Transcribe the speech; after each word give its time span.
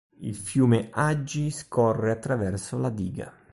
Il 0.21 0.35
fiume 0.35 0.89
Agi 0.91 1.51
scorre 1.51 2.09
attraverso 2.09 2.75
la 2.79 2.89
diga. 2.89 3.31